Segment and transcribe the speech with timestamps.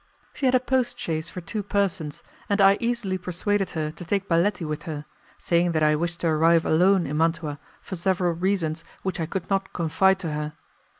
[0.33, 4.27] She had a post chaise for two persons, and I easily persuaded her to take
[4.27, 5.05] Baletti with her,
[5.37, 9.47] saying that I wished to arrive alone in Mantua for several reasons which I could
[9.47, 10.53] not confide to her.